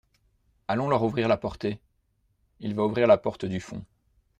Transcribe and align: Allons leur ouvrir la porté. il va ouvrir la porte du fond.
Allons 0.67 0.89
leur 0.89 1.03
ouvrir 1.03 1.27
la 1.27 1.37
porté. 1.37 1.79
il 2.59 2.73
va 2.73 2.85
ouvrir 2.85 3.05
la 3.05 3.19
porte 3.19 3.45
du 3.45 3.59
fond. 3.59 3.85